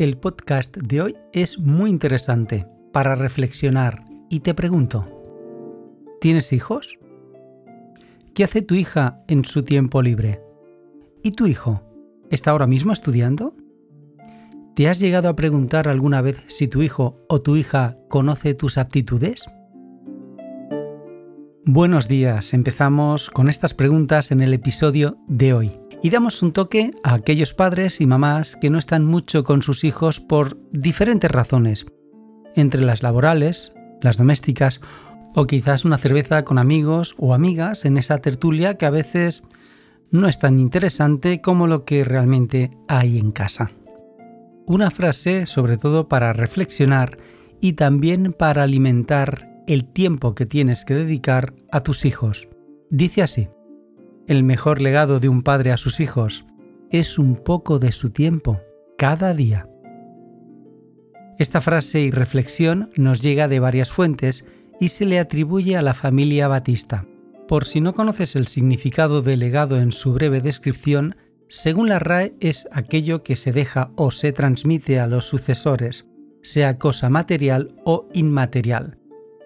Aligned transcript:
El 0.00 0.16
podcast 0.16 0.74
de 0.78 1.02
hoy 1.02 1.16
es 1.34 1.58
muy 1.58 1.90
interesante 1.90 2.66
para 2.90 3.16
reflexionar 3.16 4.02
y 4.30 4.40
te 4.40 4.54
pregunto, 4.54 5.04
¿tienes 6.22 6.54
hijos? 6.54 6.98
¿Qué 8.32 8.44
hace 8.44 8.62
tu 8.62 8.74
hija 8.74 9.22
en 9.28 9.44
su 9.44 9.62
tiempo 9.62 10.00
libre? 10.00 10.40
¿Y 11.22 11.32
tu 11.32 11.46
hijo? 11.46 11.82
¿Está 12.30 12.52
ahora 12.52 12.66
mismo 12.66 12.94
estudiando? 12.94 13.54
¿Te 14.74 14.88
has 14.88 15.00
llegado 15.00 15.28
a 15.28 15.36
preguntar 15.36 15.86
alguna 15.86 16.22
vez 16.22 16.42
si 16.46 16.66
tu 16.66 16.80
hijo 16.80 17.18
o 17.28 17.42
tu 17.42 17.56
hija 17.56 17.98
conoce 18.08 18.54
tus 18.54 18.78
aptitudes? 18.78 19.50
Buenos 21.66 22.08
días, 22.08 22.54
empezamos 22.54 23.28
con 23.28 23.50
estas 23.50 23.74
preguntas 23.74 24.30
en 24.30 24.40
el 24.40 24.54
episodio 24.54 25.18
de 25.28 25.52
hoy 25.52 25.79
y 26.02 26.10
damos 26.10 26.42
un 26.42 26.52
toque 26.52 26.92
a 27.02 27.14
aquellos 27.14 27.54
padres 27.54 28.00
y 28.00 28.06
mamás 28.06 28.56
que 28.56 28.70
no 28.70 28.78
están 28.78 29.04
mucho 29.04 29.44
con 29.44 29.62
sus 29.62 29.84
hijos 29.84 30.20
por 30.20 30.58
diferentes 30.70 31.30
razones, 31.30 31.86
entre 32.54 32.80
las 32.80 33.02
laborales, 33.02 33.72
las 34.00 34.16
domésticas 34.16 34.80
o 35.34 35.46
quizás 35.46 35.84
una 35.84 35.98
cerveza 35.98 36.44
con 36.44 36.58
amigos 36.58 37.14
o 37.18 37.34
amigas 37.34 37.84
en 37.84 37.98
esa 37.98 38.18
tertulia 38.18 38.76
que 38.76 38.86
a 38.86 38.90
veces 38.90 39.42
no 40.10 40.26
es 40.28 40.38
tan 40.38 40.58
interesante 40.58 41.40
como 41.40 41.66
lo 41.66 41.84
que 41.84 42.02
realmente 42.02 42.70
hay 42.88 43.18
en 43.18 43.30
casa. 43.30 43.70
Una 44.66 44.90
frase 44.90 45.46
sobre 45.46 45.76
todo 45.76 46.08
para 46.08 46.32
reflexionar 46.32 47.18
y 47.60 47.74
también 47.74 48.32
para 48.32 48.64
alimentar 48.64 49.50
el 49.66 49.84
tiempo 49.84 50.34
que 50.34 50.46
tienes 50.46 50.84
que 50.84 50.94
dedicar 50.94 51.54
a 51.70 51.82
tus 51.82 52.04
hijos. 52.04 52.48
Dice 52.90 53.22
así, 53.22 53.48
el 54.30 54.44
mejor 54.44 54.80
legado 54.80 55.18
de 55.18 55.28
un 55.28 55.42
padre 55.42 55.72
a 55.72 55.76
sus 55.76 55.98
hijos 55.98 56.44
es 56.88 57.18
un 57.18 57.34
poco 57.34 57.80
de 57.80 57.90
su 57.90 58.10
tiempo, 58.10 58.60
cada 58.96 59.34
día. 59.34 59.68
Esta 61.36 61.60
frase 61.60 62.02
y 62.02 62.12
reflexión 62.12 62.90
nos 62.94 63.22
llega 63.22 63.48
de 63.48 63.58
varias 63.58 63.90
fuentes 63.90 64.46
y 64.78 64.90
se 64.90 65.04
le 65.04 65.18
atribuye 65.18 65.76
a 65.76 65.82
la 65.82 65.94
familia 65.94 66.46
Batista. 66.46 67.06
Por 67.48 67.64
si 67.64 67.80
no 67.80 67.92
conoces 67.92 68.36
el 68.36 68.46
significado 68.46 69.20
de 69.20 69.36
legado 69.36 69.80
en 69.80 69.90
su 69.90 70.12
breve 70.12 70.40
descripción, 70.40 71.16
según 71.48 71.88
la 71.88 71.98
RAE 71.98 72.34
es 72.38 72.68
aquello 72.70 73.24
que 73.24 73.34
se 73.34 73.50
deja 73.50 73.90
o 73.96 74.12
se 74.12 74.30
transmite 74.30 75.00
a 75.00 75.08
los 75.08 75.24
sucesores, 75.24 76.06
sea 76.44 76.78
cosa 76.78 77.10
material 77.10 77.74
o 77.84 78.06
inmaterial. 78.14 78.96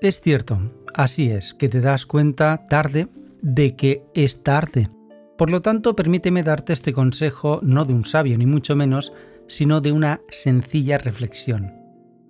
Es 0.00 0.20
cierto, 0.20 0.72
así 0.94 1.30
es, 1.30 1.52
que 1.54 1.68
te 1.68 1.80
das 1.80 2.06
cuenta 2.06 2.68
tarde 2.68 3.08
de 3.42 3.76
que 3.76 4.02
es 4.14 4.42
tarde. 4.42 4.88
Por 5.36 5.50
lo 5.50 5.62
tanto, 5.62 5.94
permíteme 5.94 6.42
darte 6.42 6.72
este 6.72 6.92
consejo 6.92 7.60
no 7.62 7.84
de 7.84 7.94
un 7.94 8.04
sabio 8.04 8.36
ni 8.38 8.46
mucho 8.46 8.74
menos, 8.74 9.12
sino 9.46 9.80
de 9.80 9.92
una 9.92 10.20
sencilla 10.30 10.98
reflexión. 10.98 11.72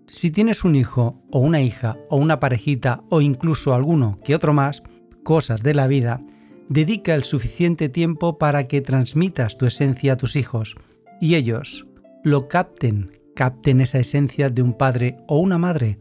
Si 0.09 0.31
tienes 0.31 0.65
un 0.65 0.75
hijo 0.75 1.23
o 1.31 1.39
una 1.41 1.61
hija 1.61 1.99
o 2.09 2.17
una 2.17 2.41
parejita 2.41 3.03
o 3.11 3.21
incluso 3.21 3.75
alguno 3.75 4.19
que 4.25 4.35
otro 4.35 4.55
más, 4.55 4.83
cosas 5.23 5.63
de 5.63 5.75
la 5.75 5.87
vida, 5.87 6.23
dedica 6.69 7.15
el 7.15 7.25
suficiente 7.25 7.89
tiempo 7.89 8.39
para 8.39 8.69
que 8.69 8.81
transmitas 8.81 9.59
tu 9.59 9.67
esencia 9.67 10.15
a 10.15 10.17
tus 10.17 10.37
hijos 10.37 10.77
y 11.21 11.35
ellos 11.35 11.87
lo 12.25 12.49
capten, 12.49 13.11
capten 13.35 13.81
esa 13.81 13.99
esencia 13.99 14.51
de 14.51 14.63
un 14.63 14.73
padre 14.73 15.19
o 15.27 15.39
una 15.39 15.59
madre 15.59 15.99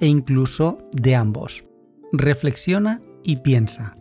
e 0.00 0.06
incluso 0.06 0.78
de 0.92 1.14
ambos. 1.14 1.64
Reflexiona 2.12 3.00
y 3.22 3.36
piensa. 3.36 3.94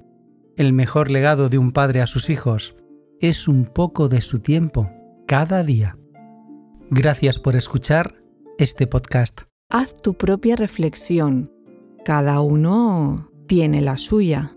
El 0.62 0.73
mejor 0.73 1.09
legado 1.09 1.50
de 1.50 1.58
un 1.58 1.72
padre 1.72 2.02
a 2.02 2.06
sus 2.06 2.30
hijos 2.30 2.76
es 3.20 3.48
un 3.48 3.66
poco 3.66 4.09
de 4.09 4.22
su 4.22 4.42
tiempo, 4.42 4.92
cada 5.26 5.64
día. 5.64 5.98
Gracias 6.92 7.40
por 7.40 7.56
escuchar 7.56 8.14
este 8.59 8.86
podcast. 8.86 9.42
Haz 9.70 9.98
tu 9.98 10.14
propia 10.14 10.56
reflexión. 10.56 11.52
Cada 12.06 12.42
uno 12.42 13.31
tiene 13.48 13.81
la 13.81 13.98
suya. 13.98 14.56